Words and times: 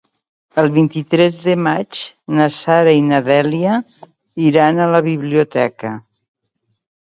El 0.59 0.67
vint-i-tres 0.75 1.35
de 1.43 1.53
maig 1.65 1.99
na 2.39 2.47
Sara 2.55 2.95
i 3.01 3.03
na 3.11 3.19
Dèlia 3.27 3.75
iran 4.47 4.81
a 4.81 4.89
la 4.97 5.03
biblioteca. 5.11 5.95